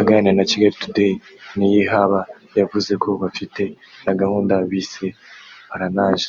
[0.00, 1.12] Aganira na Kigali Today
[1.56, 2.20] Niyihaba
[2.58, 3.62] yavuze ko bafite
[4.04, 5.06] na gahunda bise
[5.68, 6.26] parrainage